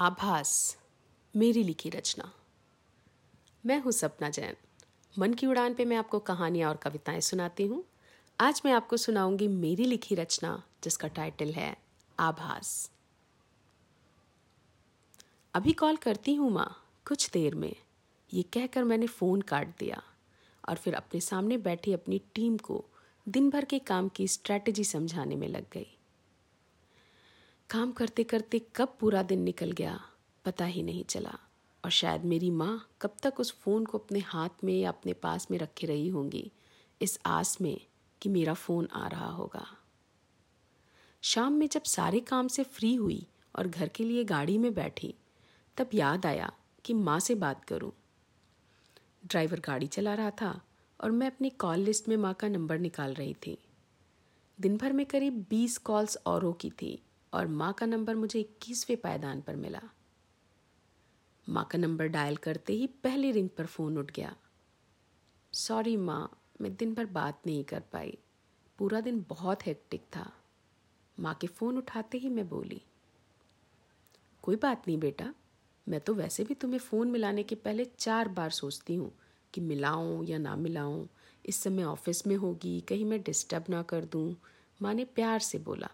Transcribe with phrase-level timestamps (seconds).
[0.00, 0.78] आभास,
[1.36, 2.32] मेरी लिखी रचना।
[3.66, 4.54] मैं हूँ सपना जैन।
[5.18, 7.84] मन की उड़ान पे मैं आपको कहानियाँ और कविताएँ सुनाती हूँ।
[8.40, 11.76] आज मैं आपको सुनाऊँगी मेरी लिखी रचना, जिसका टाइटल है
[12.18, 12.90] आभास।
[15.54, 17.76] अभी कॉल करती हूँ माँ, कुछ देर में।
[18.34, 20.02] ये कहकर मैंने फ़ोन काट दिया
[20.68, 22.84] और फिर अपने सामने बैठी अपनी टीम को
[23.28, 25.96] दिन भर के काम की स्ट्रैटेजी समझाने में लग गई।
[27.70, 30.00] काम करते करते कब पूरा दिन निकल गया,
[30.44, 31.38] पता ही नहीं चला।
[31.84, 35.50] और शायद मेरी माँ कब तक उस फ़ोन को अपने हाथ में या अपने पास
[35.50, 36.52] में रखे रही होंगी,
[37.02, 37.80] इस आस में
[38.22, 39.66] कि मेरा फ़ोन आ रहा होगा।
[41.22, 45.14] शाम में जब सारे काम से फ्री हुई और घर के लिए गाड़ी में बैठी,
[45.76, 46.52] तब याद आया
[46.84, 47.92] कि माँ से बात करूँ।
[49.26, 50.60] ड्राइवर गाड़ी चला रहा था
[51.00, 53.58] और मैं अपनी कॉल लिस्ट में माँ का नंबर निकाल रही थी।
[54.60, 57.02] दिन भर में करीब बीस कॉल्स औरों की थी।
[57.32, 59.80] और माँ का नंबर मुझे इक्कीसवें पायदान पर मिला।
[61.48, 64.36] माँ का नंबर डायल करते ही पहली रिंग पर फ़ोन उठ गया।
[65.54, 68.18] सॉरी माँ, मैं दिन भर बात नहीं कर पाई।
[68.78, 70.32] पूरा दिन बहुत हेक्टिक था।
[71.20, 72.82] माँ के फ़ोन उठाते ही मैं बोली,
[74.42, 75.34] कोई बात नहीं बेटा,
[75.88, 79.12] मैं तो वैसे भी तुम्हें फ़ोन मिलाने के पहले चार बार सोचती हूँ
[79.54, 81.06] कि मिलाऊं या ना मिलाऊं,
[81.46, 84.36] इस समय ऑफ़िस में होगी, कहीं मैं डिस्टर्ब ना कर दूँ।
[84.82, 85.90] माँ ने प्यार से बोला।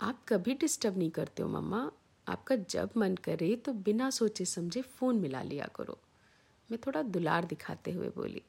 [0.00, 1.90] आप कभी डिस्टर्ब नहीं करते हो, मम्मा।
[2.26, 5.98] आपका जब मन करे तो बिना सोचे समझे फ़ोन मिला लिया करो।
[6.70, 8.42] मैं थोड़ा दुलार दिखाते हुए बोली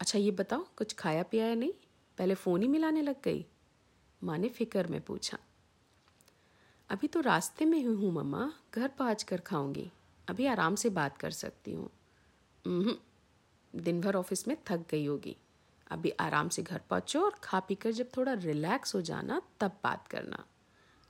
[0.00, 1.72] अच्छा ये बताओ, कुछ खाया पिया या नहीं?
[2.18, 3.44] पहले फ़ोन ही मिलाने लग गई?
[4.22, 5.38] माँ ने फ़िक्र में पूछा,
[6.90, 9.90] अभी तो रास्ते में ही हूँ, मम्मा। घर पहुँच कर खाऊँगी।
[10.28, 11.90] अभी आराम से बात कर सकती हूँ।
[13.74, 15.36] दिन भर ऑफ़िस में थक गई होगी।
[15.90, 19.72] अभी आराम से घर पहुँचो और खा पी कर जब थोड़ा रिलैक्स हो जाना, तब
[19.84, 20.44] बात करना।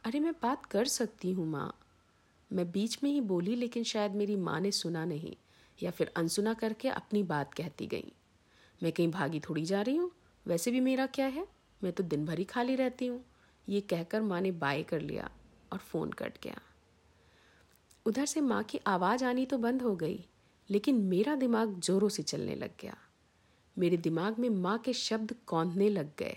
[0.04, 1.78] अरे, मैं बात कर सकती हूँ, माँ।
[2.52, 5.36] मैं बीच में ही बोली, लेकिन शायद मेरी माँ ने सुना नहीं,
[5.82, 8.12] या फिर अनसुना करके अपनी बात कहती गई।
[8.82, 10.10] मैं कहीं भागी थोड़ी जा रही हूँ।
[10.46, 11.48] वैसे भी मेरा क्या है?
[11.82, 13.24] मैं तो दिन भर ही खाली रहती हूँ।
[13.68, 15.30] ये कहकर माँ ने बाय कर लिया
[15.72, 16.60] और फ़ोन कट गया।
[18.06, 20.26] उधर से माँ की आवाज़ आनी तो बंद हो गई,
[20.70, 22.96] लेकिन मेरा दिमाग ज़ोरों से चलने लग गया।
[23.78, 26.36] मेरे दिमाग में माँ के शब्द कौंधने लग गए।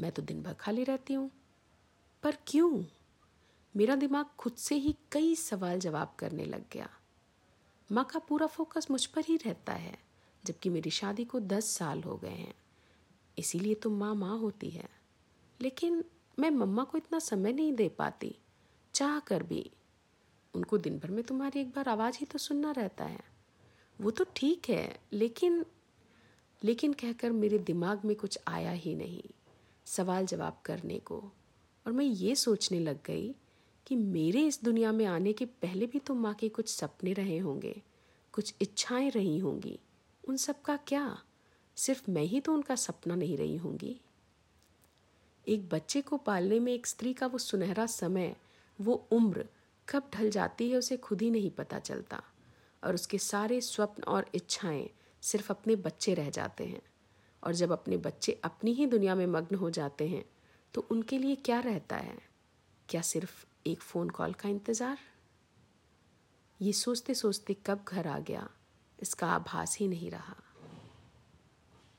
[0.00, 1.30] मैं तो दिन भर खाली रहती हूँ।
[2.22, 2.84] पर क्यों?
[3.76, 6.90] मेरा दिमाग खुद से ही कई सवाल जवाब करने लग गया।
[7.92, 9.98] माँ का पूरा फोकस मुझ पर ही रहता है,
[10.44, 12.54] जबकि मेरी शादी को दस साल हो गए हैं।
[13.38, 14.88] इसीलिए तो माँ माँ होती है।
[15.60, 16.04] लेकिन
[16.38, 18.36] मैं मम्मा को इतना समय नहीं दे पाती।
[18.94, 19.70] चाह कर भी।
[20.54, 23.20] उनको दिन भर में तुम्हारी एक बार आवाज़ ही तो सुनना रहता है।
[24.00, 25.66] वो तो ठीक है, लेकिन
[26.62, 29.22] लेकिन कहकर मेरे दिमाग में कुछ आया ही नहीं,
[29.86, 31.18] सवाल जवाब करने को।
[31.86, 33.34] और मैं ये सोचने लग गई
[33.86, 37.38] कि मेरे इस दुनिया में आने के पहले भी तो माँ के कुछ सपने रहे
[37.38, 37.82] होंगे,
[38.32, 39.78] कुछ इच्छाएँ रही होंगी,
[40.28, 41.22] उन सब का क्या?
[41.76, 44.00] सिर्फ़ मैं ही तो उनका सपना नहीं रही होंगी।
[45.48, 48.36] एक बच्चे को पालने में एक स्त्री का वो सुनहरा समय,
[48.80, 49.46] वो उम्र
[49.88, 52.22] कब ढल जाती है उसे खुद ही नहीं पता चलता।
[52.84, 54.90] और उसके सारे स्वप्न और इच्छाएँ
[55.22, 56.80] सिर्फ़ अपने बच्चे रह जाते हैं।
[57.42, 60.24] और जब अपने बच्चे अपनी ही दुनिया में मग्न हो जाते हैं
[60.74, 62.18] तो उनके लिए क्या रहता है?
[62.88, 64.98] क्या सिर्फ़ एक फ़ोन कॉल का इंतज़ार?
[66.60, 68.48] ये सोचते सोचते कब घर आ गया?
[68.98, 70.36] इसका आभास ही नहीं रहा।